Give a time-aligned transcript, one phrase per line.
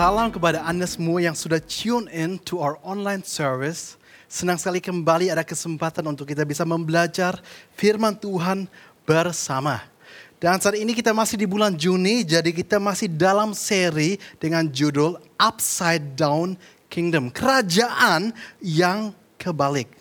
[0.00, 4.00] Salam kepada Anda semua yang sudah tune in to our online service.
[4.32, 7.36] Senang sekali kembali ada kesempatan untuk kita bisa membelajar
[7.76, 8.64] firman Tuhan
[9.04, 9.89] bersama.
[10.40, 15.20] Dan saat ini kita masih di bulan Juni, jadi kita masih dalam seri dengan judul
[15.36, 16.56] Upside Down
[16.88, 17.28] Kingdom.
[17.28, 18.32] Kerajaan
[18.64, 19.92] yang kebalik.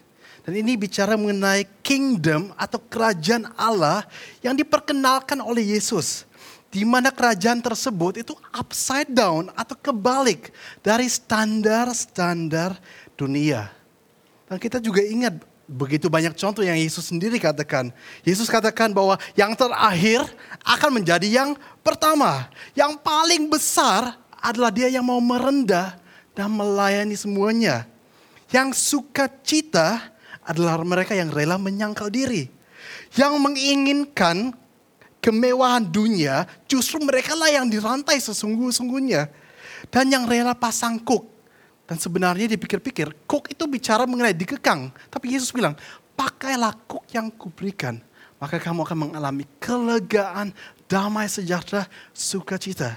[0.48, 4.08] Dan ini bicara mengenai kingdom atau kerajaan Allah
[4.40, 6.24] yang diperkenalkan oleh Yesus
[6.72, 12.78] di mana kerajaan tersebut itu upside down atau kebalik dari standar-standar
[13.18, 13.74] dunia.
[14.48, 15.38] Dan kita juga ingat
[15.70, 17.94] begitu banyak contoh yang Yesus sendiri katakan.
[18.26, 20.26] Yesus katakan bahwa yang terakhir
[20.66, 21.54] akan menjadi yang
[21.86, 22.50] pertama.
[22.74, 25.94] Yang paling besar adalah dia yang mau merendah
[26.34, 27.86] dan melayani semuanya.
[28.50, 30.10] Yang suka cita
[30.42, 32.50] adalah mereka yang rela menyangkal diri.
[33.14, 34.58] Yang menginginkan
[35.22, 39.30] kemewahan dunia, justru mereka lah yang dirantai sesungguh-sungguhnya.
[39.94, 41.39] Dan yang rela pasang kuk.
[41.90, 44.94] Dan sebenarnya dipikir-pikir, kuk itu bicara mengenai dikekang.
[45.10, 45.74] Tapi Yesus bilang,
[46.14, 47.98] pakailah kuk yang kuberikan.
[48.38, 50.54] Maka kamu akan mengalami kelegaan,
[50.86, 52.94] damai sejahtera, sukacita.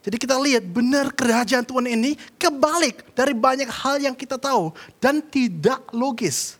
[0.00, 4.72] Jadi kita lihat benar kerajaan Tuhan ini kebalik dari banyak hal yang kita tahu.
[4.96, 6.56] Dan tidak logis.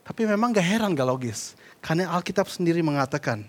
[0.00, 1.60] Tapi memang gak heran gak logis.
[1.84, 3.44] Karena Alkitab sendiri mengatakan,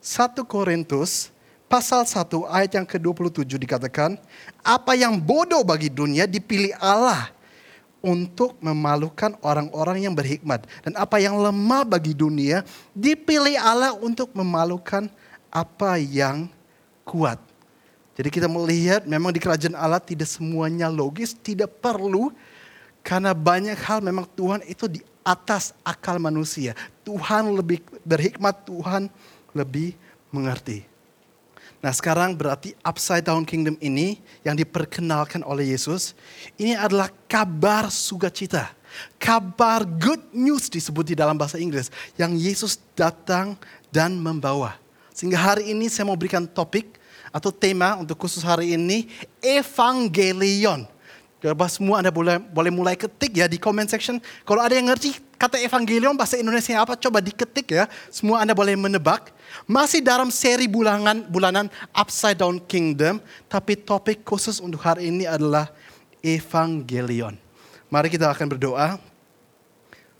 [0.00, 1.28] 1 Korintus
[1.74, 4.14] pasal 1 ayat yang ke-27 dikatakan,
[4.62, 7.34] apa yang bodoh bagi dunia dipilih Allah
[7.98, 10.70] untuk memalukan orang-orang yang berhikmat.
[10.86, 12.62] Dan apa yang lemah bagi dunia
[12.94, 15.10] dipilih Allah untuk memalukan
[15.50, 16.46] apa yang
[17.02, 17.42] kuat.
[18.14, 22.30] Jadi kita melihat memang di kerajaan Allah tidak semuanya logis, tidak perlu.
[23.02, 26.78] Karena banyak hal memang Tuhan itu di atas akal manusia.
[27.02, 29.10] Tuhan lebih berhikmat, Tuhan
[29.50, 29.98] lebih
[30.30, 30.93] mengerti.
[31.84, 36.16] Nah sekarang berarti upside down kingdom ini yang diperkenalkan oleh Yesus.
[36.56, 38.72] Ini adalah kabar sukacita.
[39.20, 41.92] Kabar good news disebut di dalam bahasa Inggris.
[42.16, 43.60] Yang Yesus datang
[43.92, 44.80] dan membawa.
[45.12, 46.96] Sehingga hari ini saya mau berikan topik
[47.28, 49.04] atau tema untuk khusus hari ini.
[49.44, 50.88] Evangelion.
[51.44, 54.16] Coba semua Anda boleh, boleh mulai ketik ya di comment section.
[54.48, 57.84] Kalau ada yang ngerti kata evangelion bahasa Indonesia apa, coba diketik ya.
[58.08, 59.28] Semua Anda boleh menebak.
[59.68, 63.20] Masih dalam seri bulanan, bulanan Upside Down Kingdom.
[63.44, 65.68] Tapi topik khusus untuk hari ini adalah
[66.24, 67.36] evangelion.
[67.92, 68.96] Mari kita akan berdoa.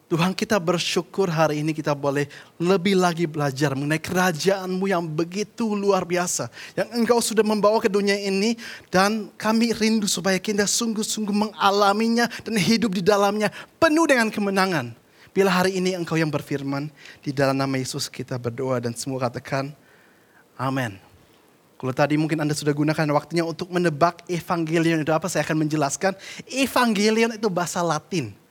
[0.04, 2.28] Tuhan kita bersyukur hari ini kita boleh
[2.60, 6.52] lebih lagi belajar mengenai kerajaanmu yang begitu luar biasa.
[6.76, 8.52] Yang engkau sudah membawa ke dunia ini
[8.92, 13.48] dan kami rindu supaya kita sungguh-sungguh mengalaminya dan hidup di dalamnya
[13.80, 14.92] penuh dengan kemenangan.
[15.32, 16.92] Bila hari ini engkau yang berfirman
[17.24, 19.72] di dalam nama Yesus kita berdoa dan semua katakan
[20.60, 21.00] amin.
[21.80, 26.12] Kalau tadi mungkin Anda sudah gunakan waktunya untuk menebak evangelion itu apa, saya akan menjelaskan.
[26.48, 28.43] Evangelion itu bahasa Latin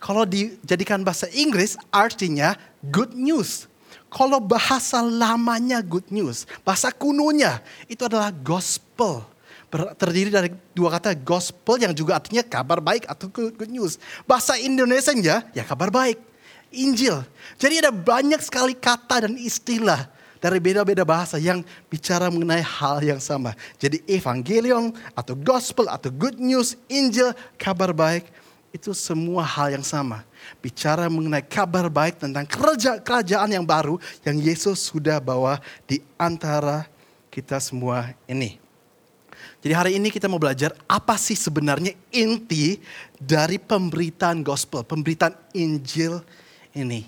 [0.00, 2.56] kalau dijadikan bahasa Inggris artinya
[2.88, 3.68] good news.
[4.10, 9.22] Kalau bahasa lamanya good news, bahasa kunonya itu adalah gospel.
[9.70, 14.02] Terdiri dari dua kata gospel yang juga artinya kabar baik atau good, news.
[14.26, 15.14] Bahasa Indonesia
[15.54, 16.18] ya kabar baik.
[16.74, 17.22] Injil.
[17.54, 20.10] Jadi ada banyak sekali kata dan istilah
[20.42, 23.54] dari beda-beda bahasa yang bicara mengenai hal yang sama.
[23.78, 28.26] Jadi evangelion atau gospel atau good news, Injil, kabar baik
[28.70, 30.22] itu semua hal yang sama.
[30.62, 32.46] Bicara mengenai kabar baik tentang
[33.02, 36.86] kerajaan yang baru yang Yesus sudah bawa di antara
[37.30, 38.58] kita semua ini.
[39.60, 42.80] Jadi hari ini kita mau belajar apa sih sebenarnya inti
[43.20, 46.24] dari pemberitaan gospel, pemberitaan Injil
[46.72, 47.04] ini.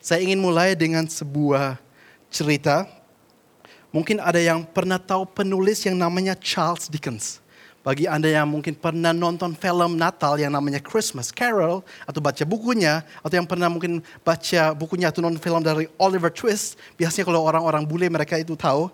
[0.00, 1.76] Saya ingin mulai dengan sebuah
[2.32, 2.88] cerita.
[3.92, 7.43] Mungkin ada yang pernah tahu penulis yang namanya Charles Dickens.
[7.84, 13.04] Bagi Anda yang mungkin pernah nonton film Natal yang namanya Christmas Carol, atau baca bukunya,
[13.20, 17.84] atau yang pernah mungkin baca bukunya atau nonton film dari Oliver Twist, biasanya kalau orang-orang
[17.84, 18.88] bule mereka itu tahu.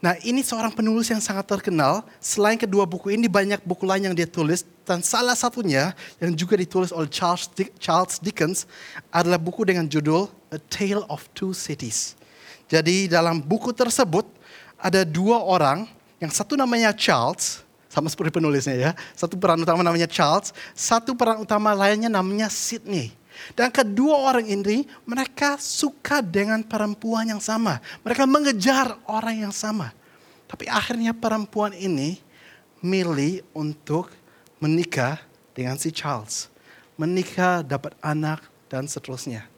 [0.00, 4.16] Nah ini seorang penulis yang sangat terkenal, selain kedua buku ini banyak buku lain yang
[4.16, 8.64] dia tulis, dan salah satunya yang juga ditulis oleh Charles, Dick, Charles Dickens
[9.12, 12.16] adalah buku dengan judul A Tale of Two Cities.
[12.64, 14.24] Jadi dalam buku tersebut
[14.80, 15.84] ada dua orang,
[16.16, 18.90] yang satu namanya Charles, sama seperti penulisnya ya.
[19.18, 23.10] Satu peran utama namanya Charles, satu peran utama lainnya namanya Sydney.
[23.58, 27.82] Dan kedua orang ini mereka suka dengan perempuan yang sama.
[28.06, 29.90] Mereka mengejar orang yang sama.
[30.46, 32.22] Tapi akhirnya perempuan ini
[32.78, 34.14] milih untuk
[34.62, 35.18] menikah
[35.56, 36.46] dengan si Charles.
[37.00, 39.48] Menikah, dapat anak, dan seterusnya.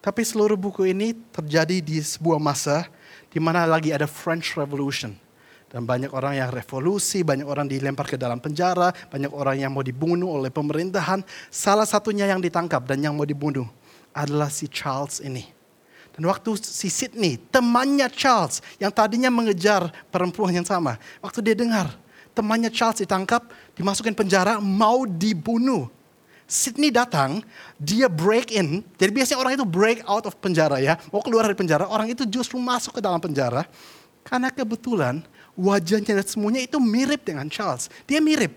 [0.00, 2.88] Tapi seluruh buku ini terjadi di sebuah masa
[3.28, 5.12] di mana lagi ada French Revolution.
[5.70, 9.86] Dan banyak orang yang revolusi, banyak orang dilempar ke dalam penjara, banyak orang yang mau
[9.86, 11.22] dibunuh oleh pemerintahan.
[11.46, 13.70] Salah satunya yang ditangkap dan yang mau dibunuh
[14.10, 15.46] adalah si Charles ini.
[16.10, 20.98] Dan waktu si Sydney, temannya Charles yang tadinya mengejar perempuan yang sama.
[21.22, 21.94] Waktu dia dengar
[22.34, 23.46] temannya Charles ditangkap,
[23.78, 25.86] dimasukin penjara, mau dibunuh.
[26.50, 27.46] Sydney datang,
[27.78, 28.82] dia break in.
[28.98, 30.98] Jadi biasanya orang itu break out of penjara ya.
[31.14, 33.70] Mau keluar dari penjara, orang itu justru masuk ke dalam penjara.
[34.26, 35.22] Karena kebetulan
[35.60, 37.92] wajahnya dan semuanya itu mirip dengan Charles.
[38.08, 38.56] Dia mirip.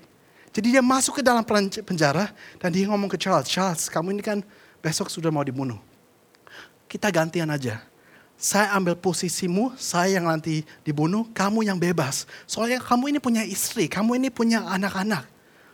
[0.54, 1.44] Jadi dia masuk ke dalam
[1.84, 4.40] penjara dan dia ngomong ke Charles, Charles kamu ini kan
[4.80, 5.82] besok sudah mau dibunuh.
[6.88, 7.82] Kita gantian aja.
[8.38, 12.30] Saya ambil posisimu, saya yang nanti dibunuh, kamu yang bebas.
[12.46, 15.26] Soalnya kamu ini punya istri, kamu ini punya anak-anak.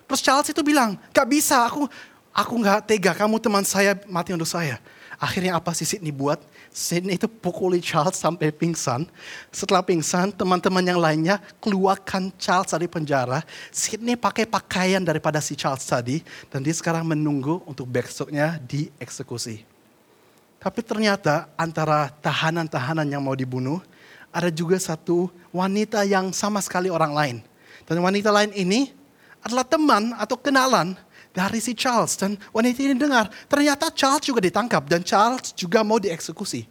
[0.06, 1.90] Terus Charles itu bilang, gak bisa, aku
[2.32, 4.80] aku gak tega, kamu teman saya mati untuk saya.
[5.20, 6.40] Akhirnya apa sih Sydney buat?
[6.70, 9.10] Sydney itu pukuli Charles sampai pingsan.
[9.50, 13.42] Setelah pingsan, teman-teman yang lainnya keluarkan Charles dari penjara.
[13.74, 16.22] Sydney pakai pakaian daripada si Charles tadi.
[16.48, 19.66] Dan dia sekarang menunggu untuk besoknya dieksekusi.
[20.60, 23.80] Tapi ternyata antara tahanan-tahanan yang mau dibunuh,
[24.30, 27.38] ada juga satu wanita yang sama sekali orang lain.
[27.90, 28.94] Dan wanita lain ini
[29.42, 30.94] adalah teman atau kenalan
[31.34, 32.18] dari si Charles.
[32.18, 36.66] Dan wanita ini dengar, ternyata Charles juga ditangkap dan Charles juga mau dieksekusi.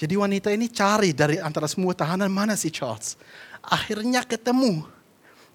[0.00, 3.20] Jadi wanita ini cari dari antara semua tahanan mana si Charles.
[3.60, 4.88] Akhirnya ketemu.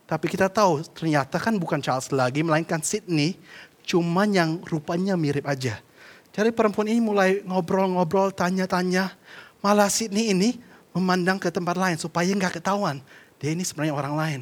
[0.05, 3.41] Tapi kita tahu ternyata kan bukan Charles lagi, melainkan Sydney.
[3.85, 5.81] Cuman yang rupanya mirip aja.
[6.29, 9.17] Jadi perempuan ini mulai ngobrol-ngobrol, tanya-tanya.
[9.65, 10.61] Malah Sydney ini
[10.93, 13.01] memandang ke tempat lain supaya nggak ketahuan.
[13.41, 14.41] Dia ini sebenarnya orang lain.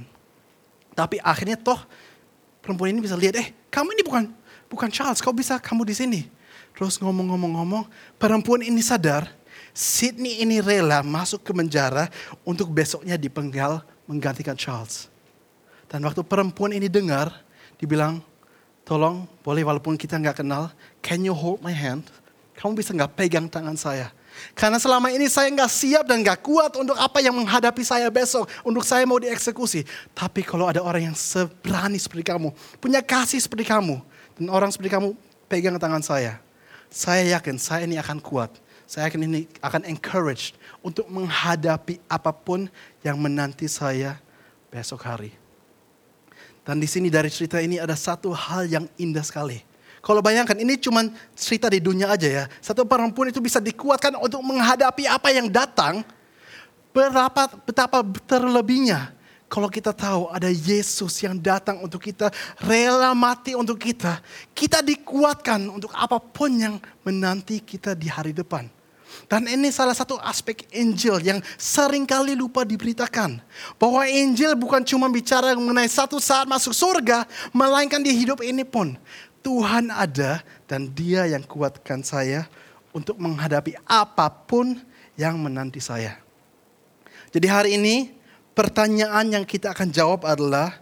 [0.94, 1.80] Tapi akhirnya toh
[2.64, 4.24] perempuan ini bisa lihat, eh kamu ini bukan
[4.72, 6.22] bukan Charles, kau bisa kamu di sini.
[6.74, 7.86] Terus ngomong-ngomong-ngomong,
[8.18, 9.30] perempuan ini sadar,
[9.76, 12.10] Sydney ini rela masuk ke penjara
[12.42, 15.12] untuk besoknya dipenggal menggantikan Charles.
[15.86, 17.30] Dan waktu perempuan ini dengar,
[17.78, 18.18] dibilang,
[18.82, 20.74] tolong boleh walaupun kita nggak kenal,
[21.06, 22.10] can you hold my hand?
[22.58, 24.10] Kamu bisa nggak pegang tangan saya?
[24.54, 28.46] Karena selama ini saya nggak siap dan nggak kuat untuk apa yang menghadapi saya besok.
[28.62, 29.86] Untuk saya mau dieksekusi.
[30.14, 32.54] Tapi kalau ada orang yang seberani seperti kamu.
[32.78, 34.02] Punya kasih seperti kamu.
[34.38, 35.18] Dan orang seperti kamu
[35.50, 36.38] pegang tangan saya.
[36.94, 38.54] Saya yakin saya ini akan kuat.
[38.86, 40.54] Saya yakin ini akan encourage
[40.86, 42.70] untuk menghadapi apa pun
[43.02, 44.22] yang menanti saya
[44.70, 45.34] besok hari.
[46.62, 49.73] Dan di sini dari cerita ini ada satu hal yang indah sekali
[50.04, 52.46] kalau bayangkan ini cuma cerita di dunia aja ya.
[52.60, 56.04] Satu perempuan itu bisa dikuatkan untuk menghadapi apa yang datang.
[56.92, 59.16] Berapa, betapa terlebihnya
[59.48, 64.20] kalau kita tahu ada Yesus yang datang untuk kita, rela mati untuk kita.
[64.52, 66.76] Kita dikuatkan untuk apa pun yang
[67.08, 68.68] menanti kita di hari depan.
[69.30, 73.40] Dan ini salah satu aspek Injil yang sering kali lupa diberitakan.
[73.80, 77.24] Bahwa Injil bukan cuma bicara mengenai satu saat masuk surga,
[77.54, 78.98] melainkan di hidup ini pun.
[79.44, 82.48] Tuhan ada dan dia yang kuatkan saya
[82.96, 84.80] untuk menghadapi apa pun
[85.20, 86.16] yang menanti saya.
[87.36, 88.16] Jadi hari ini
[88.56, 90.80] pertanyaan yang kita akan jawab adalah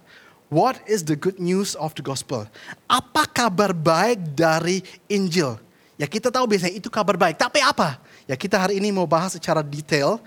[0.51, 2.43] What is the good news of the gospel?
[2.83, 5.55] Apa kabar baik dari Injil?
[5.95, 8.03] Ya kita tahu biasanya itu kabar baik, tapi apa?
[8.27, 10.19] Ya kita hari ini mau bahas secara detail.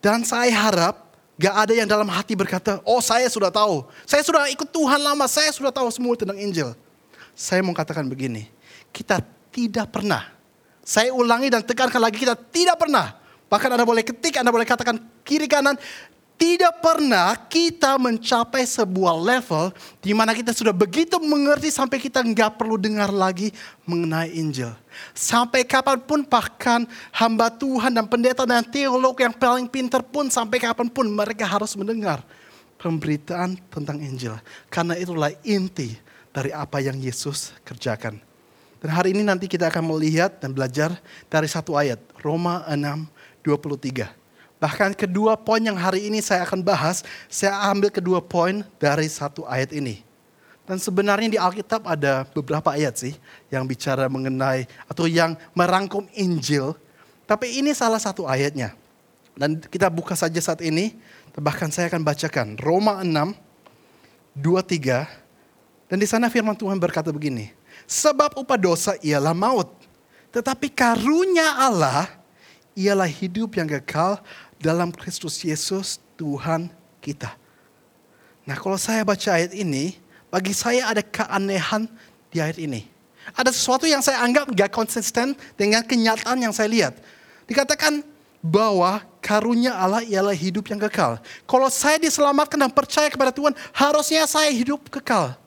[0.00, 1.04] Dan saya harap
[1.36, 3.84] gak ada yang dalam hati berkata, oh saya sudah tahu.
[4.08, 6.72] Saya sudah ikut Tuhan lama, saya sudah tahu semua tentang Injil
[7.32, 8.48] saya mau katakan begini.
[8.92, 9.20] Kita
[9.52, 10.28] tidak pernah.
[10.82, 13.14] Saya ulangi dan tekankan lagi kita tidak pernah.
[13.46, 15.76] Bahkan Anda boleh ketik, Anda boleh katakan kiri kanan.
[16.32, 19.70] Tidak pernah kita mencapai sebuah level
[20.02, 23.54] di mana kita sudah begitu mengerti sampai kita nggak perlu dengar lagi
[23.86, 24.74] mengenai Injil.
[25.14, 26.82] Sampai kapan pun bahkan
[27.14, 31.78] hamba Tuhan dan pendeta dan teolog yang paling pintar pun sampai kapan pun mereka harus
[31.78, 32.26] mendengar
[32.74, 34.34] pemberitaan tentang Injil.
[34.66, 35.94] Karena itulah inti
[36.32, 38.18] dari apa yang Yesus kerjakan.
[38.82, 40.90] Dan hari ini nanti kita akan melihat dan belajar
[41.30, 43.06] dari satu ayat, Roma 6,
[43.46, 44.10] 23.
[44.58, 49.46] Bahkan kedua poin yang hari ini saya akan bahas, saya ambil kedua poin dari satu
[49.46, 50.02] ayat ini.
[50.66, 53.14] Dan sebenarnya di Alkitab ada beberapa ayat sih
[53.50, 56.74] yang bicara mengenai atau yang merangkum Injil.
[57.26, 58.74] Tapi ini salah satu ayatnya.
[59.34, 60.94] Dan kita buka saja saat ini.
[61.32, 63.34] Bahkan saya akan bacakan Roma 6,
[64.38, 65.21] 23
[65.92, 67.52] dan di sana firman Tuhan berkata begini.
[67.84, 69.68] Sebab upah dosa ialah maut.
[70.32, 72.08] Tetapi karunia Allah
[72.72, 74.16] ialah hidup yang kekal
[74.56, 76.72] dalam Kristus Yesus Tuhan
[77.04, 77.36] kita.
[78.48, 80.00] Nah kalau saya baca ayat ini,
[80.32, 81.84] bagi saya ada keanehan
[82.32, 82.88] di ayat ini.
[83.36, 86.96] Ada sesuatu yang saya anggap gak konsisten dengan kenyataan yang saya lihat.
[87.44, 88.00] Dikatakan
[88.40, 91.20] bahwa karunia Allah ialah hidup yang kekal.
[91.44, 95.41] Kalau saya diselamatkan dan percaya kepada Tuhan, harusnya saya hidup kekal.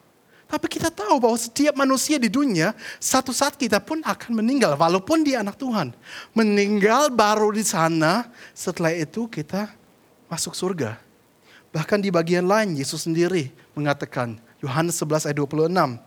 [0.46, 2.70] Tapi kita tahu bahwa setiap manusia di dunia,
[3.02, 5.90] satu saat kita pun akan meninggal, walaupun dia anak Tuhan.
[6.38, 9.74] Meninggal baru di sana, setelah itu kita
[10.30, 11.02] masuk surga.
[11.74, 15.98] Bahkan di bagian lain, Yesus sendiri mengatakan, Yohanes 11 ayat 26,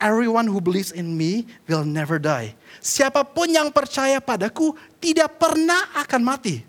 [0.00, 2.56] Everyone who believes in me will never die.
[2.80, 6.64] Siapa pun yang percaya padaku tidak pernah akan mati.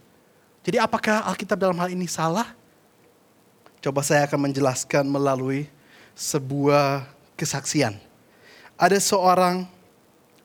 [0.67, 2.51] Jadi apakah Alkitab dalam hal ini salah?
[3.79, 5.71] Coba saya akan menjelaskan melalui
[6.15, 7.07] sebuah
[7.39, 7.97] kesaksian.
[8.77, 9.65] Ada seorang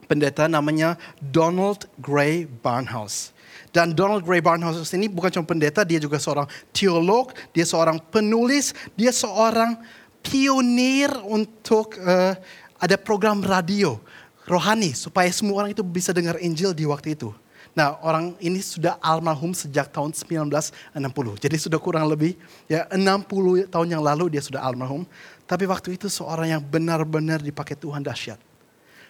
[0.07, 3.35] pendeta namanya Donald Gray Barnhouse.
[3.75, 8.73] Dan Donald Gray Barnhouse ini bukan cuma pendeta, dia juga seorang teolog, dia seorang penulis,
[8.97, 9.77] dia seorang
[10.25, 12.33] pionir untuk uh,
[12.81, 14.01] ada program radio
[14.47, 17.35] rohani supaya semua orang itu bisa dengar Injil di waktu itu.
[17.77, 20.97] Nah, orang ini sudah almarhum sejak tahun 1960.
[21.37, 22.33] Jadi sudah kurang lebih
[22.65, 25.05] ya 60 tahun yang lalu dia sudah almarhum.
[25.47, 28.39] Tapi waktu itu seorang yang benar-benar dipakai Tuhan dahsyat.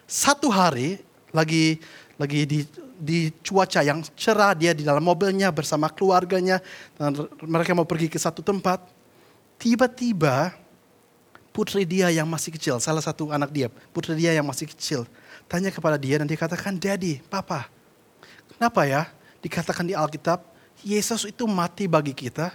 [0.05, 1.01] Satu hari
[1.33, 1.81] lagi
[2.21, 2.61] lagi di
[2.97, 6.65] di cuaca yang cerah dia di dalam mobilnya bersama keluarganya
[6.97, 7.13] dan
[7.45, 8.81] mereka mau pergi ke satu tempat.
[9.57, 10.53] Tiba-tiba
[11.53, 15.09] putri dia yang masih kecil, salah satu anak dia, putri dia yang masih kecil,
[15.49, 17.73] tanya kepada dia dan dikatakan, Daddy, Papa,
[18.53, 19.09] kenapa ya
[19.41, 20.45] dikatakan di Alkitab,
[20.85, 22.53] Yesus itu mati bagi kita,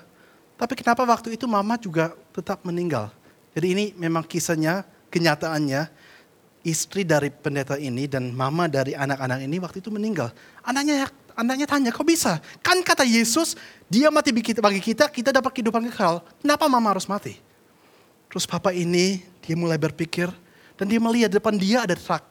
[0.53, 3.09] tapi kenapa waktu itu mama juga tetap meninggal?
[3.51, 5.91] Jadi ini memang kisahnya, kenyataannya,
[6.63, 10.29] istri dari pendeta ini dan mama dari anak-anak ini waktu itu meninggal.
[10.61, 12.37] Anaknya anaknya tanya, kok bisa?
[12.61, 13.57] Kan kata Yesus,
[13.89, 16.21] dia mati bagi kita, kita dapat kehidupan kekal.
[16.39, 17.39] Kenapa mama harus mati?
[18.31, 20.31] Terus papa ini dia mulai berpikir
[20.79, 22.23] dan dia melihat depan dia ada truk.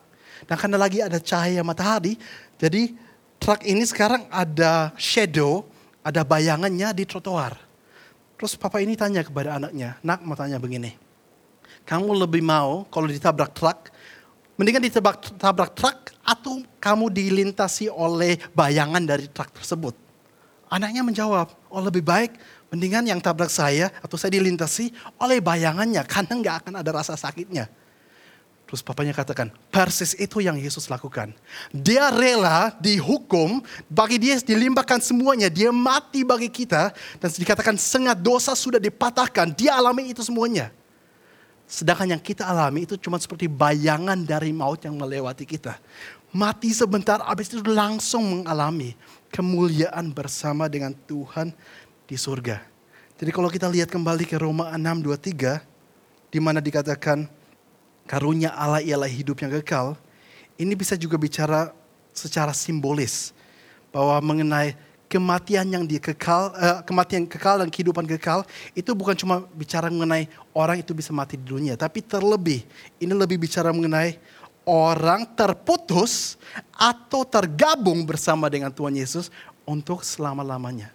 [0.48, 2.16] Dan karena lagi ada cahaya matahari,
[2.56, 2.96] jadi
[3.36, 5.68] truk ini sekarang ada shadow,
[6.00, 7.60] ada bayangannya di trotoar.
[8.40, 11.09] Terus papa ini tanya kepada anaknya, nak mau tanya begini.
[11.88, 13.90] Kamu lebih mau kalau ditabrak truk,
[14.54, 19.94] mendingan ditabrak tabrak truk atau kamu dilintasi oleh bayangan dari truk tersebut?
[20.70, 22.38] Anaknya menjawab, oh lebih baik
[22.70, 27.66] Mendingan yang tabrak saya atau saya dilintasi oleh bayangannya karena nggak akan ada rasa sakitnya.
[28.70, 31.34] Terus papanya katakan, persis itu yang Yesus lakukan.
[31.74, 33.58] Dia rela dihukum,
[33.90, 35.50] bagi dia dilimpahkan semuanya.
[35.50, 36.94] Dia mati bagi kita.
[37.18, 39.50] Dan dikatakan sengat dosa sudah dipatahkan.
[39.58, 40.70] Dia alami itu semuanya.
[41.70, 45.78] Sedangkan yang kita alami itu cuma seperti bayangan dari maut yang melewati kita.
[46.34, 48.98] Mati sebentar, habis itu langsung mengalami
[49.30, 51.54] kemuliaan bersama dengan Tuhan
[52.10, 52.58] di surga.
[53.22, 55.62] Jadi kalau kita lihat kembali ke Roma 6:23
[56.34, 57.30] di mana dikatakan
[58.02, 59.94] karunia Allah ialah hidup yang kekal,
[60.58, 61.70] ini bisa juga bicara
[62.10, 63.30] secara simbolis
[63.94, 64.74] bahwa mengenai
[65.10, 68.46] kematian yang dikekal, uh, kematian kekal dan kehidupan kekal
[68.78, 72.62] itu bukan cuma bicara mengenai orang itu bisa mati di dunia, tapi terlebih
[73.02, 74.22] ini lebih bicara mengenai
[74.62, 76.38] orang terputus
[76.78, 79.34] atau tergabung bersama dengan Tuhan Yesus
[79.66, 80.94] untuk selama-lamanya.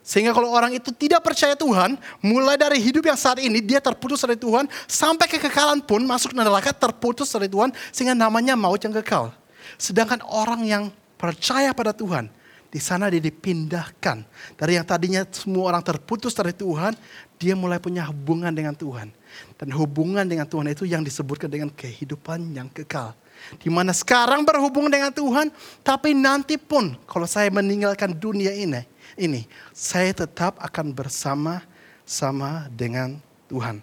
[0.00, 4.20] Sehingga kalau orang itu tidak percaya Tuhan, mulai dari hidup yang saat ini dia terputus
[4.24, 9.32] dari Tuhan, sampai kekekalan pun masuk neraka terputus dari Tuhan, sehingga namanya maut yang kekal.
[9.76, 10.84] Sedangkan orang yang
[11.20, 12.32] percaya pada Tuhan,
[12.70, 14.22] di sana dia dipindahkan.
[14.54, 16.94] Dari yang tadinya semua orang terputus dari Tuhan,
[17.34, 19.10] dia mulai punya hubungan dengan Tuhan.
[19.58, 23.12] Dan hubungan dengan Tuhan itu yang disebutkan dengan kehidupan yang kekal.
[23.58, 25.50] Di mana sekarang berhubungan dengan Tuhan,
[25.82, 28.86] tapi nanti pun kalau saya meninggalkan dunia ini,
[29.18, 33.18] ini, saya tetap akan bersama-sama dengan
[33.50, 33.82] Tuhan.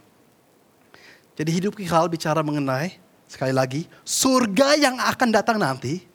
[1.35, 6.07] Jadi hidup kekal bicara mengenai, sekali lagi, surga yang akan datang nanti,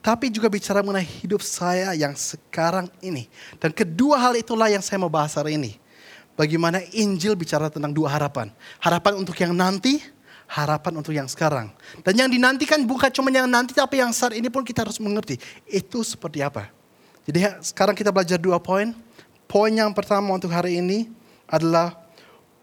[0.00, 3.28] tapi juga bicara mengenai hidup saya yang sekarang ini.
[3.60, 5.76] Dan kedua hal itulah yang saya mau bahas hari ini.
[6.40, 8.48] Bagaimana Injil bicara tentang dua harapan.
[8.80, 10.00] Harapan untuk yang nanti,
[10.48, 11.68] harapan untuk yang sekarang.
[12.00, 15.36] Dan yang dinantikan bukan cuma yang nanti, tapi yang saat ini pun kita harus mengerti.
[15.68, 16.72] Itu seperti apa.
[17.28, 18.96] Jadi sekarang kita belajar dua poin.
[19.44, 21.12] Poin yang pertama untuk hari ini
[21.44, 21.92] adalah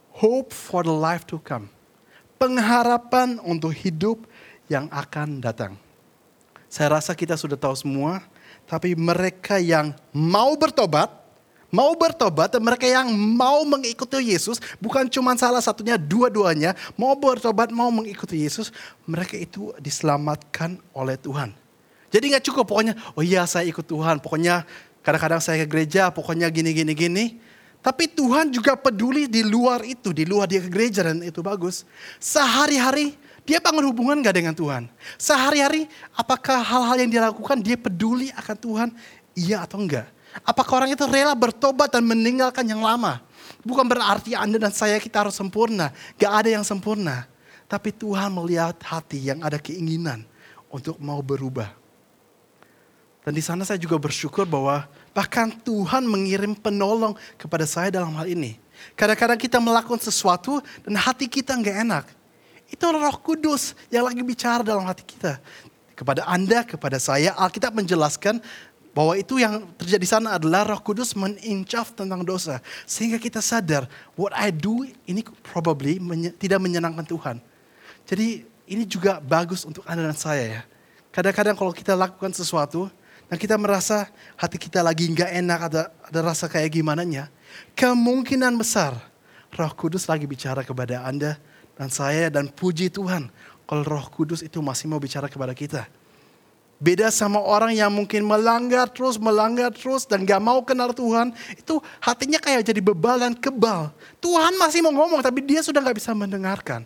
[0.09, 1.69] hope for the life to come.
[2.41, 4.25] Pengharapan untuk hidup
[4.65, 5.77] yang akan datang.
[6.67, 8.19] Saya rasa kita sudah tahu semua,
[8.67, 11.07] tapi mereka yang mau bertobat,
[11.71, 17.71] mau bertobat dan mereka yang mau mengikuti Yesus, bukan cuma salah satunya, dua-duanya, mau bertobat,
[17.71, 18.75] mau mengikuti Yesus,
[19.07, 21.55] mereka itu diselamatkan oleh Tuhan.
[22.11, 24.67] Jadi nggak cukup pokoknya, oh iya saya ikut Tuhan, pokoknya
[25.03, 27.25] kadang-kadang saya ke gereja, pokoknya gini, gini, gini.
[27.79, 31.87] Tapi Tuhan juga peduli di luar itu, di luar dia ke gereja dan itu bagus.
[32.19, 33.15] Sehari-hari
[33.47, 34.91] dia bangun hubungan gak dengan Tuhan?
[35.15, 38.89] Sehari-hari apakah hal-hal yang dia lakukan dia peduli akan Tuhan?
[39.31, 40.11] Iya atau enggak?
[40.43, 43.23] Apakah orang itu rela bertobat dan meninggalkan yang lama?
[43.63, 45.95] Bukan berarti Anda dan saya kita harus sempurna.
[46.19, 47.23] Gak ada yang sempurna.
[47.71, 50.27] Tapi Tuhan melihat hati yang ada keinginan
[50.67, 51.71] untuk mau berubah.
[53.23, 58.27] Dan di sana saya juga bersyukur bahwa bahkan Tuhan mengirim penolong kepada saya dalam hal
[58.27, 58.59] ini.
[58.95, 62.16] Kadang-kadang kita melakukan sesuatu dan hati kita nggak enak.
[62.67, 65.39] Itu roh kudus yang lagi bicara dalam hati kita.
[65.97, 68.37] Kepada Anda, kepada saya, Alkitab menjelaskan
[68.93, 72.61] bahwa itu yang terjadi di sana adalah roh kudus menincaf tentang dosa.
[72.85, 77.37] Sehingga kita sadar, what I do ini probably menye tidak menyenangkan Tuhan.
[78.05, 80.61] Jadi ini juga bagus untuk Anda dan saya ya.
[81.13, 82.91] Kadang-kadang kalau kita lakukan sesuatu,
[83.27, 84.07] dan kita merasa
[84.39, 87.27] hati kita lagi nggak enak, ada, ada rasa kayak gimana nya.
[87.75, 88.95] Kemungkinan besar
[89.51, 91.35] roh kudus lagi bicara kepada Anda
[91.77, 93.29] dan saya dan puji Tuhan
[93.69, 95.85] kalau Roh Kudus itu masih mau bicara kepada kita.
[96.77, 101.33] Beda sama orang yang mungkin melanggar terus, melanggar terus dan gak mau kenal Tuhan.
[101.57, 103.89] Itu hatinya kayak jadi bebal dan kebal.
[104.21, 106.85] Tuhan masih mau ngomong tapi dia sudah gak bisa mendengarkan.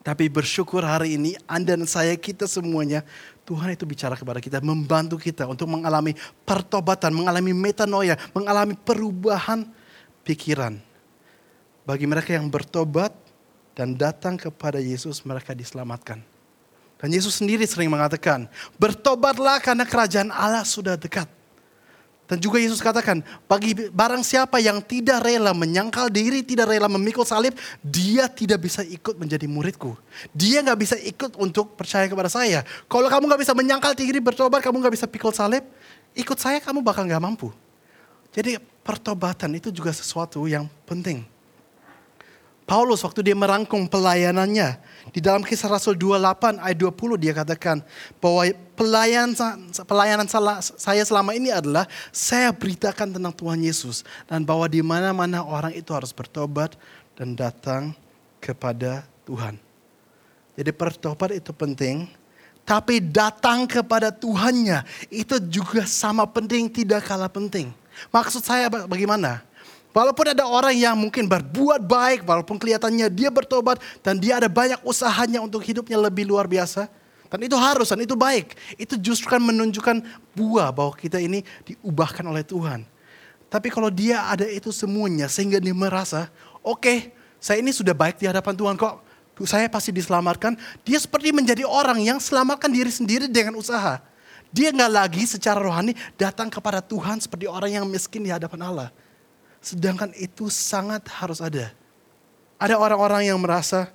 [0.00, 3.04] Tapi bersyukur hari ini Anda dan saya kita semuanya
[3.44, 9.66] Tuhan itu bicara kepada kita, membantu kita untuk mengalami pertobatan, mengalami metanoia, mengalami perubahan
[10.24, 10.78] pikiran.
[11.84, 13.12] Bagi mereka yang bertobat,
[13.80, 16.20] dan datang kepada Yesus mereka diselamatkan.
[17.00, 18.44] Dan Yesus sendiri sering mengatakan,
[18.76, 21.24] bertobatlah karena kerajaan Allah sudah dekat.
[22.28, 27.24] Dan juga Yesus katakan, bagi barang siapa yang tidak rela menyangkal diri, tidak rela memikul
[27.24, 29.96] salib, dia tidak bisa ikut menjadi muridku.
[30.36, 32.60] Dia nggak bisa ikut untuk percaya kepada saya.
[32.84, 35.64] Kalau kamu nggak bisa menyangkal diri bertobat, kamu nggak bisa pikul salib,
[36.12, 37.48] ikut saya kamu bakal nggak mampu.
[38.30, 41.24] Jadi pertobatan itu juga sesuatu yang penting.
[42.70, 44.78] Paulus waktu dia merangkum pelayanannya.
[45.10, 47.82] Di dalam kisah Rasul 28 ayat 20 dia katakan
[48.22, 48.46] bahwa
[48.78, 49.34] pelayan,
[49.90, 50.30] pelayanan
[50.78, 54.06] saya selama ini adalah saya beritakan tentang Tuhan Yesus.
[54.30, 56.78] Dan bahwa di mana-mana orang itu harus bertobat
[57.18, 57.90] dan datang
[58.38, 59.58] kepada Tuhan.
[60.54, 62.06] Jadi bertobat itu penting.
[62.62, 67.74] Tapi datang kepada Tuhannya itu juga sama penting, tidak kalah penting.
[68.14, 69.42] Maksud saya bagaimana?
[69.90, 74.78] Walaupun ada orang yang mungkin berbuat baik, walaupun kelihatannya dia bertobat dan dia ada banyak
[74.86, 76.86] usahanya untuk hidupnya lebih luar biasa.
[77.30, 78.54] Dan itu harus dan itu baik.
[78.78, 80.02] Itu justru kan menunjukkan
[80.34, 82.82] buah bahwa kita ini diubahkan oleh Tuhan.
[83.50, 86.30] Tapi kalau dia ada itu semuanya sehingga dia merasa,
[86.62, 86.98] oke okay,
[87.42, 89.02] saya ini sudah baik di hadapan Tuhan kok.
[89.48, 90.52] Saya pasti diselamatkan.
[90.84, 93.98] Dia seperti menjadi orang yang selamatkan diri sendiri dengan usaha.
[94.52, 98.88] Dia nggak lagi secara rohani datang kepada Tuhan seperti orang yang miskin di hadapan Allah.
[99.60, 101.68] Sedangkan itu sangat harus ada.
[102.56, 103.92] Ada orang-orang yang merasa,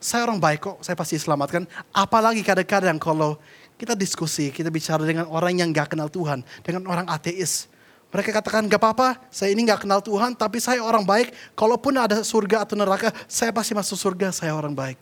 [0.00, 1.68] saya orang baik kok, saya pasti selamatkan.
[1.92, 3.36] Apalagi kadang-kadang kalau
[3.76, 7.68] kita diskusi, kita bicara dengan orang yang gak kenal Tuhan, dengan orang ateis.
[8.12, 11.32] Mereka katakan, gak apa-apa, saya ini gak kenal Tuhan, tapi saya orang baik.
[11.56, 15.00] Kalaupun ada surga atau neraka, saya pasti masuk surga, saya orang baik.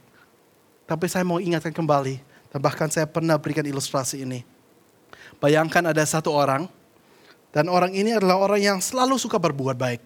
[0.86, 2.22] Tapi saya mau ingatkan kembali,
[2.54, 4.46] dan bahkan saya pernah berikan ilustrasi ini.
[5.42, 6.70] Bayangkan ada satu orang,
[7.50, 10.02] dan orang ini adalah orang yang selalu suka berbuat baik.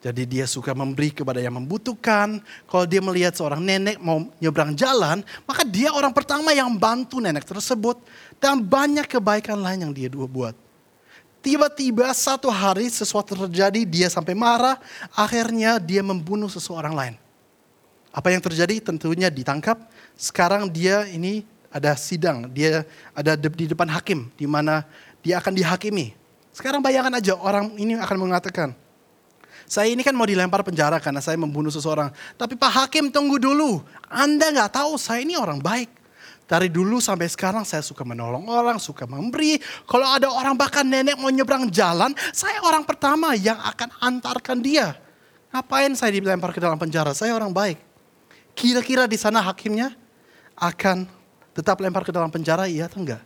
[0.00, 2.40] Jadi dia suka memberi kepada yang membutuhkan.
[2.64, 7.44] Kalau dia melihat seorang nenek mau nyebrang jalan, maka dia orang pertama yang bantu nenek
[7.44, 8.00] tersebut.
[8.40, 10.56] Dan banyak kebaikan lain yang dia buat.
[11.44, 14.80] Tiba-tiba satu hari sesuatu terjadi, dia sampai marah.
[15.12, 17.14] Akhirnya dia membunuh seseorang lain.
[18.08, 18.80] Apa yang terjadi?
[18.80, 19.84] Tentunya ditangkap.
[20.16, 24.82] Sekarang dia ini ada sidang, dia ada di depan hakim, di mana
[25.20, 26.19] dia akan dihakimi.
[26.50, 28.74] Sekarang bayangkan aja orang ini akan mengatakan,
[29.70, 32.10] saya ini kan mau dilempar penjara karena saya membunuh seseorang.
[32.34, 33.78] Tapi Pak Hakim tunggu dulu.
[34.10, 35.86] Anda nggak tahu saya ini orang baik.
[36.50, 39.62] Dari dulu sampai sekarang saya suka menolong orang, suka memberi.
[39.86, 44.98] Kalau ada orang bahkan nenek mau nyebrang jalan, saya orang pertama yang akan antarkan dia.
[45.54, 47.14] Ngapain saya dilempar ke dalam penjara?
[47.14, 47.78] Saya orang baik.
[48.58, 49.94] Kira-kira di sana hakimnya
[50.58, 51.06] akan
[51.54, 53.22] tetap lempar ke dalam penjara, iya atau enggak?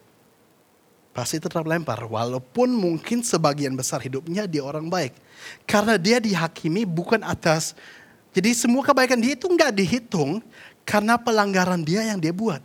[1.14, 2.02] Pasti tetap lempar.
[2.04, 5.14] Walaupun mungkin sebagian besar hidupnya dia orang baik.
[5.64, 7.72] Karena dia dihakimi bukan atas,
[8.34, 10.42] jadi semua kebaikan dia itu nggak dihitung
[10.82, 12.60] karena pelanggaran dia yang dia buat.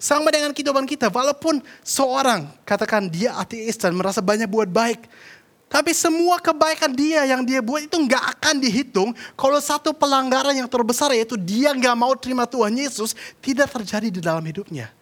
[0.00, 5.06] Sama dengan kehidupan kita, walaupun seorang katakan dia ateis dan merasa banyak buat baik,
[5.74, 10.70] Tapi semua kebaikan dia yang dia buat itu nggak akan dihitung kalau satu pelanggaran yang
[10.70, 14.94] terbesar yaitu dia nggak mau terima Tuhan Yesus tidak terjadi di dalam hidupnya.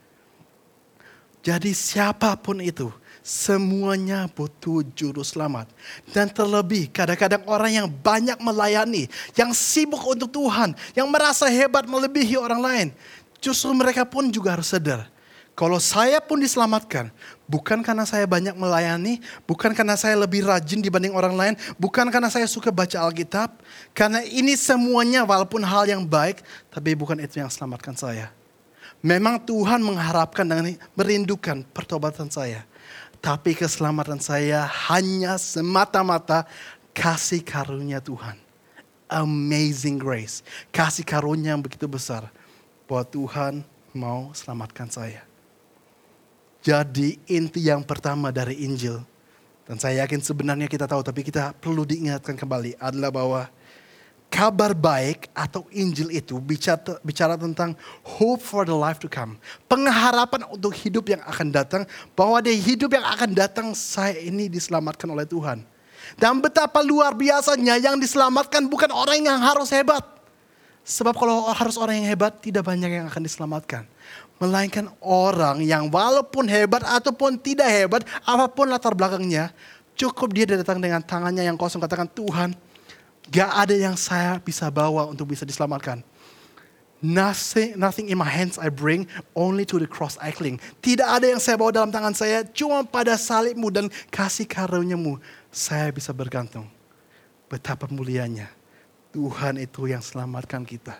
[1.42, 5.66] Jadi siapa pun itu, semuanya butuh juru selamat.
[6.14, 12.38] Dan terlebih kadang-kadang orang yang banyak melayani, yang sibuk untuk Tuhan, yang merasa hebat melebihi
[12.38, 12.88] orang lain.
[13.42, 15.10] Justru mereka pun juga harus sadar
[15.52, 17.12] kalau saya pun diselamatkan,
[17.44, 22.32] bukan karena saya banyak melayani, bukan karena saya lebih rajin dibanding orang lain, bukan karena
[22.32, 23.60] saya suka baca Alkitab,
[23.92, 26.40] karena ini semuanya walaupun hal yang baik,
[26.72, 28.32] tapi bukan itu yang selamatkan saya.
[29.02, 32.62] Memang Tuhan mengharapkan dan merindukan pertobatan saya.
[33.18, 36.46] Tapi keselamatan saya hanya semata-mata
[36.94, 38.38] kasih karunia Tuhan.
[39.10, 40.46] Amazing grace.
[40.70, 42.30] Kasih karunia yang begitu besar.
[42.86, 43.54] Bahwa Tuhan
[43.90, 45.26] mau selamatkan saya.
[46.62, 49.02] Jadi inti yang pertama dari Injil.
[49.66, 53.42] Dan saya yakin sebenarnya kita tahu tapi kita perlu diingatkan kembali adalah bahwa
[54.32, 59.36] kabar baik atau Injil itu bicara, bicara tentang hope for the life to come.
[59.68, 61.82] Pengharapan untuk hidup yang akan datang.
[62.16, 65.60] Bahwa di hidup yang akan datang saya ini diselamatkan oleh Tuhan.
[66.16, 70.00] Dan betapa luar biasanya yang diselamatkan bukan orang yang harus hebat.
[70.82, 73.86] Sebab kalau harus orang yang hebat tidak banyak yang akan diselamatkan.
[74.42, 79.54] Melainkan orang yang walaupun hebat ataupun tidak hebat, apa pun latar belakangnya,
[79.94, 82.58] cukup dia datang dengan tangannya yang kosong katakan Tuhan,
[83.30, 86.02] gak ada yang saya bisa bawa untuk bisa diselamatkan.
[87.02, 90.62] Nothing, nothing in my hands I bring, only to the cross I cling.
[90.78, 95.18] Tidak ada yang saya bawa dalam tangan saya, cuma pada salibmu dan kasih karuniamu
[95.50, 96.70] saya bisa bergantung.
[97.50, 98.48] Betapa mulianya
[99.10, 100.96] Tuhan itu yang selamatkan kita.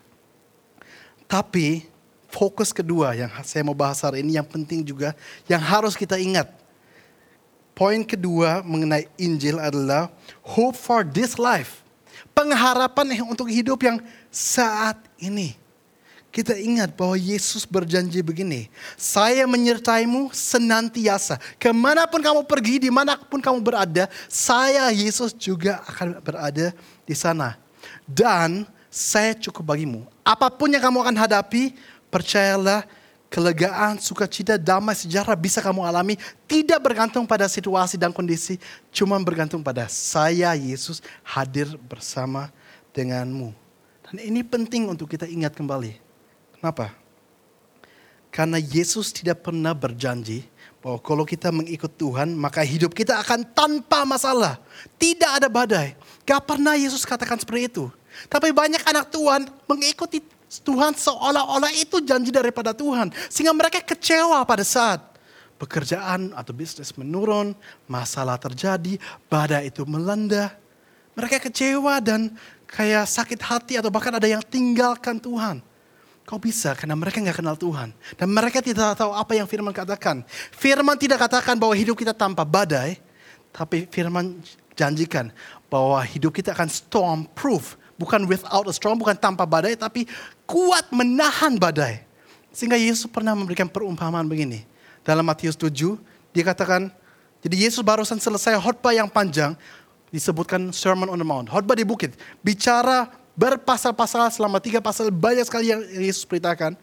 [1.31, 1.87] Tapi
[2.29, 5.17] fokus kedua yang saya mau bahas hari ini yang penting juga
[5.49, 6.51] yang harus kita ingat.
[7.73, 10.13] Poin kedua mengenai Injil adalah
[10.45, 11.82] hope for this life.
[12.33, 14.01] Pengharapan untuk hidup yang
[14.33, 15.55] saat ini.
[16.33, 18.73] Kita ingat bahwa Yesus berjanji begini.
[18.97, 21.37] Saya menyertaimu senantiasa.
[21.61, 24.09] Ke mana pun kamu pergi, di mana pun kamu berada.
[24.33, 26.73] Saya Yesus juga akan berada
[27.05, 27.61] di sana.
[28.09, 30.09] Dan saya cukup bagimu.
[30.25, 31.77] Apa pun yang kamu akan hadapi,
[32.13, 32.85] Percayalah,
[33.33, 36.21] kelegaan, sukacita, damai, sejarah bisa kamu alami.
[36.45, 38.61] Tidak bergantung pada situasi dan kondisi.
[38.93, 42.53] Cuma bergantung pada saya, Yesus, hadir bersama
[42.93, 43.57] denganmu.
[44.05, 45.97] Dan ini penting untuk kita ingat kembali.
[46.61, 46.93] Kenapa?
[48.29, 50.45] Karena Yesus tidak pernah berjanji
[50.85, 54.61] bahwa kalau kita mengikut Tuhan, maka hidup kita akan tanpa masalah.
[55.01, 55.97] Tidak ada badai.
[56.29, 57.85] Gak pernah Yesus katakan seperti itu.
[58.29, 60.21] Tapi banyak anak Tuhan mengikuti
[60.61, 63.09] Tuhan seolah-olah itu janji daripada Tuhan.
[63.33, 65.01] Sehingga mereka kecewa pada saat
[65.57, 67.57] pekerjaan atau bisnis menurun,
[67.89, 69.01] masalah terjadi,
[69.33, 70.53] badai itu melanda.
[71.17, 72.35] Mereka kecewa dan
[72.67, 75.63] kayak sakit hati atau bahkan ada yang tinggalkan Tuhan.
[76.23, 77.95] Kau bisa karena mereka nggak kenal Tuhan.
[78.19, 80.27] Dan mereka tidak tahu apa yang firman katakan.
[80.55, 82.99] Firman tidak katakan bahwa hidup kita tanpa badai.
[83.53, 84.41] Tapi firman
[84.73, 85.29] janjikan
[85.69, 90.09] bahwa hidup kita akan storm proof bukan without a storm, bukan tanpa badai, tapi
[90.45, 92.05] kuat menahan badai.
[92.53, 94.69] Sehingga Yesus pernah memberikan perumpamaan begini.
[95.03, 95.73] Dalam Matius 7,
[96.33, 96.93] dia katakan,
[97.43, 99.57] jadi Yesus barusan selesai khotbah yang panjang,
[100.13, 101.49] disebutkan Sermon on the Mount.
[101.49, 102.15] Khotbah di bukit.
[102.45, 106.77] Bicara berpasal-pasal selama tiga pasal, banyak sekali yang Yesus beritakan.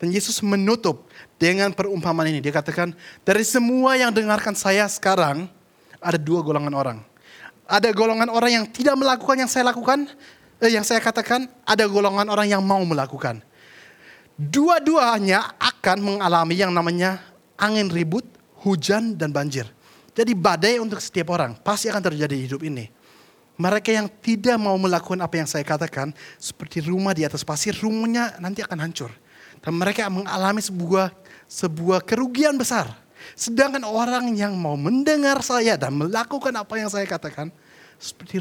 [0.00, 1.04] Dan Yesus menutup
[1.36, 2.40] dengan perumpamaan ini.
[2.40, 5.44] Dia katakan, dari semua yang dengarkan saya sekarang,
[6.00, 6.98] ada dua golongan orang.
[7.68, 10.08] Ada golongan orang yang tidak melakukan yang saya lakukan,
[10.60, 13.40] eh, yang saya katakan ada golongan orang yang mau melakukan.
[14.40, 17.20] Dua-duanya akan mengalami yang namanya
[17.60, 18.24] angin ribut,
[18.64, 19.68] hujan, dan banjir.
[20.16, 22.88] Jadi badai untuk setiap orang pasti akan terjadi di hidup ini.
[23.60, 28.40] Mereka yang tidak mau melakukan apa yang saya katakan, seperti rumah di atas pasir, rumahnya
[28.40, 29.12] nanti akan hancur.
[29.60, 31.12] Dan mereka mengalami sebuah
[31.44, 32.88] sebuah kerugian besar.
[33.36, 37.52] Sedangkan orang yang mau mendengar saya dan melakukan apa yang saya katakan,
[38.00, 38.40] seperti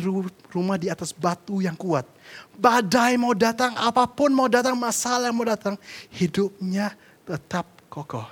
[0.55, 2.07] rumah di atas batu yang kuat.
[2.55, 5.75] Badai mau datang, apa pun mau datang, masalah mau datang,
[6.07, 6.95] hidupnya
[7.27, 8.25] tetap kokoh.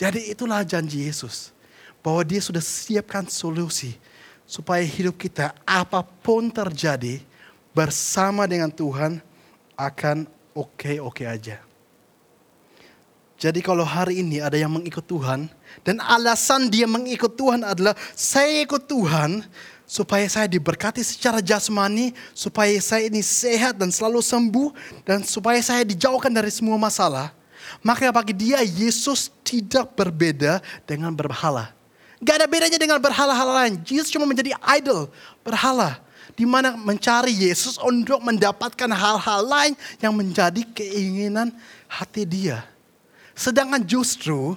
[0.00, 1.52] Jadi itulah janji Yesus.
[2.00, 3.94] Bahwa dia sudah siapkan solusi.
[4.48, 7.22] Supaya hidup kita apa pun terjadi
[7.76, 9.20] bersama dengan Tuhan
[9.76, 10.24] akan
[10.56, 11.60] oke-oke aja.
[13.42, 15.50] Jadi kalau hari ini ada yang mengikut Tuhan
[15.82, 19.42] dan alasan dia mengikut Tuhan adalah saya ikut Tuhan
[19.92, 24.72] supaya saya diberkati secara jasmani, supaya saya ini sehat dan selalu sembuh,
[25.04, 27.28] dan supaya saya dijauhkan dari semua masalah.
[27.84, 31.76] Maka bagi dia Yesus tidak berbeda dengan berhala.
[32.24, 33.84] Gak ada bedanya dengan berhala-hala lain.
[33.84, 35.12] Yesus cuma menjadi idol,
[35.44, 36.00] berhala.
[36.32, 41.52] Di mana mencari Yesus untuk mendapatkan hal-hal lain yang menjadi keinginan
[41.84, 42.64] hati dia.
[43.36, 44.56] Sedangkan justru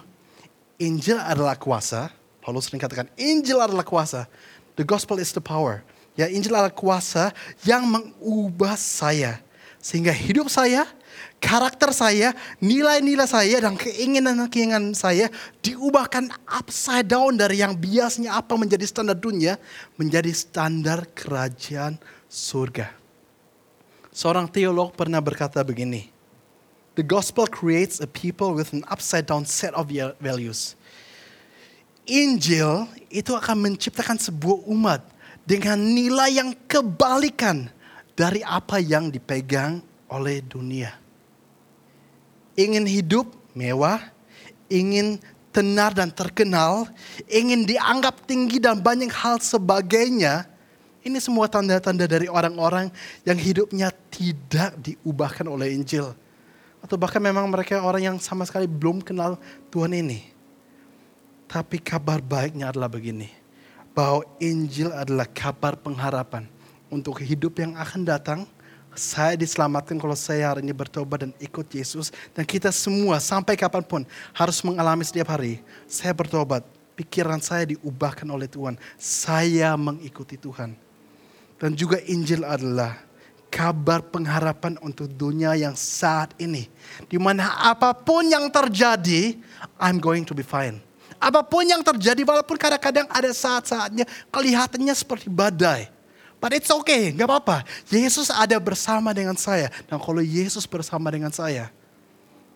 [0.80, 2.08] Injil adalah kuasa.
[2.40, 4.24] Paulus sering katakan Injil adalah kuasa.
[4.76, 5.84] The gospel is the power.
[6.16, 7.36] Ya Injil adalah kuasa
[7.68, 9.44] yang mengubah saya.
[9.80, 10.88] Sehingga hidup saya
[11.40, 15.30] karakter saya, nilai-nilai saya, dan keinginan-keinginan saya
[15.62, 19.62] diubahkan upside down dari yang biasanya apa menjadi standar dunia,
[20.00, 22.90] menjadi standar kerajaan surga.
[24.16, 26.10] Seorang teolog pernah berkata begini,
[26.96, 29.92] The gospel creates a people with an upside down set of
[30.24, 30.80] values.
[32.06, 35.02] Injil itu akan menciptakan sebuah umat
[35.46, 37.70] dengan nilai yang kebalikan
[38.14, 41.06] dari apa yang dipegang oleh dunia
[42.56, 44.00] ingin hidup mewah,
[44.72, 45.20] ingin
[45.52, 46.88] tenar dan terkenal,
[47.28, 50.48] ingin dianggap tinggi dan banyak hal sebagainya.
[51.06, 52.90] Ini semua tanda-tanda dari orang-orang
[53.22, 56.18] yang hidupnya tidak diubahkan oleh Injil.
[56.82, 59.38] Atau bahkan memang mereka orang yang sama sekali belum kenal
[59.70, 60.35] Tuhan ini.
[61.46, 63.30] Tapi kabar baiknya adalah begini.
[63.96, 66.50] Bahwa Injil adalah kabar pengharapan
[66.92, 68.40] untuk hidup yang akan datang
[68.96, 72.16] saya diselamatkan kalau saya hari ini bertobat dan ikut Yesus.
[72.32, 75.60] Dan kita semua sampai kapan pun harus mengalami setiap hari.
[75.84, 76.64] Saya bertobat,
[76.96, 78.80] pikiran saya diubahkan oleh Tuhan.
[78.96, 80.80] Saya mengikuti Tuhan.
[81.60, 83.04] Dan juga Injil adalah
[83.52, 86.72] kabar pengharapan untuk dunia yang saat ini.
[87.12, 89.36] Di mana apa pun yang terjadi,
[89.76, 90.80] I'm going to be fine.
[91.18, 95.88] Apa pun yang terjadi, walaupun kadang-kadang ada saat-saatnya kelihatannya seperti badai.
[96.40, 97.66] But it's okay, gak apa-apa.
[97.90, 99.72] Yesus ada bersama dengan saya.
[99.88, 101.72] Dan kalau Yesus bersama dengan saya,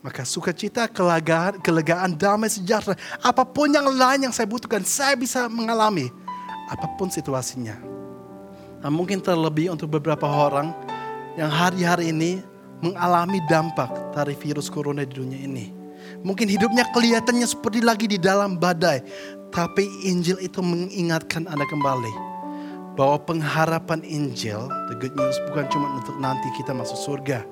[0.03, 2.93] maka sukacita, kelegaan, kelegaan, damai, sejahtera,
[3.23, 6.11] apa pun yang lain yang saya butuhkan, saya bisa mengalami.
[6.69, 7.81] Apa pun situasinya.
[8.79, 10.71] Nah, mungkin terlebih untuk beberapa orang
[11.33, 12.45] yang hari-hari ini
[12.79, 15.78] mengalami dampak dari virus corona di dunia ini.
[16.21, 18.99] Mungkin hidupnya kelihatannya seperti lagi di dalam badai.
[19.49, 22.13] Tapi Injil itu mengingatkan Anda kembali
[22.99, 27.47] bahwa pengharapan Injil, the good news bukan cuma untuk nanti kita masuk surga.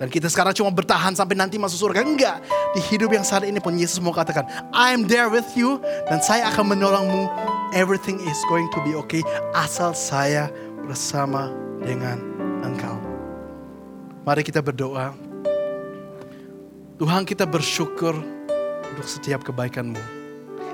[0.00, 2.00] Dan kita sekarang cuma bertahan sampai nanti masuk surga.
[2.00, 2.40] Enggak.
[2.72, 5.76] Di hidup yang saat ini pun Yesus mau katakan, I'm there with you
[6.08, 7.28] dan saya akan menolongmu.
[7.76, 9.20] Everything is going to be okay
[9.52, 10.48] asal saya
[10.88, 11.52] bersama
[11.84, 12.16] dengan
[12.64, 12.96] engkau.
[14.24, 15.29] Mari kita berdoa.
[17.00, 18.12] Tuhan kita bersyukur
[18.92, 19.96] untuk setiap kebaikanmu.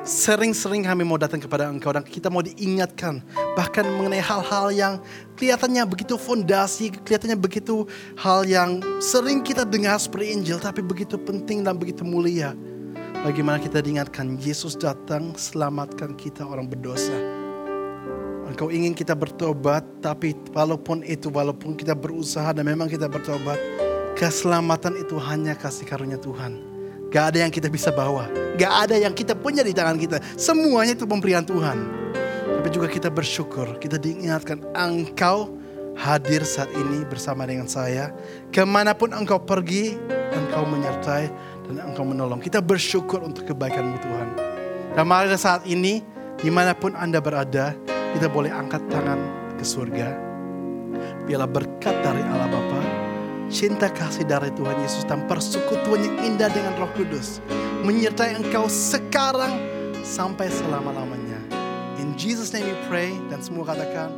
[0.02, 3.22] Sering-sering kami mau datang kepada Engkau dan kita mau diingatkan
[3.54, 4.94] bahkan mengenai hal-hal yang
[5.38, 7.86] kelihatannya begitu fondasi, kelihatannya begitu
[8.18, 12.58] hal yang sering kita dengar seperti Injil tapi begitu penting dan begitu mulia.
[13.22, 17.14] Bagaimana kita diingatkan Yesus datang selamatkan kita orang berdosa.
[18.50, 23.85] Engkau ingin kita bertobat tapi walaupun itu walaupun kita berusaha dan memang kita bertobat
[24.16, 26.56] keselamatan itu hanya kasih karunia Tuhan.
[27.12, 28.26] Gak ada yang kita bisa bawa.
[28.56, 30.18] Gak ada yang kita punya di tangan kita.
[30.34, 31.78] Semuanya itu pemberian Tuhan.
[32.46, 33.78] Tapi juga kita bersyukur.
[33.78, 35.54] Kita diingatkan engkau
[35.94, 38.10] hadir saat ini bersama dengan saya.
[38.50, 39.94] Ke mana pun engkau pergi,
[40.34, 41.30] engkau menyertai
[41.70, 42.42] dan engkau menolong.
[42.42, 44.28] Kita bersyukur untuk kebaikanmu Tuhan.
[44.96, 46.00] Dan mari saat ini,
[46.40, 47.76] di mana pun Anda berada,
[48.16, 49.20] kita boleh angkat tangan
[49.60, 50.08] ke surga.
[51.28, 52.65] Biarlah berkat dari Allah Bapa,
[53.46, 57.38] cinta kasih dari Tuhan Yesus dan persekutuan yang indah dengan Roh Kudus
[57.86, 59.62] menyertai engkau sekarang
[60.02, 61.38] sampai selama-lamanya.
[62.02, 64.10] In Jesus name we pray dan semua katakan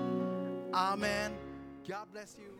[0.73, 1.33] amin.
[1.85, 2.53] God bless you.